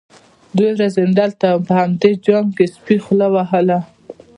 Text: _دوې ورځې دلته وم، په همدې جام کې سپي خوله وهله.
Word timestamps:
_دوې 0.55 0.69
ورځې 0.75 1.03
دلته 1.19 1.45
وم، 1.51 1.61
په 1.67 1.73
همدې 1.81 2.11
جام 2.25 2.45
کې 2.55 2.65
سپي 2.75 2.95
خوله 3.03 3.27
وهله. 3.33 3.79